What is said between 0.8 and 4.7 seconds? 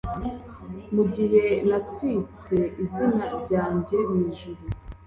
mugihe natwitse izina ryanjye mwijuru